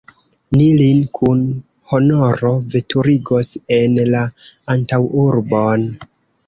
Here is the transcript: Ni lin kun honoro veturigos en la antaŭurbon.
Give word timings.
Ni 0.61 0.69
lin 0.79 1.03
kun 1.17 1.43
honoro 1.93 2.55
veturigos 2.73 3.53
en 3.79 4.03
la 4.17 4.27
antaŭurbon. 4.77 5.89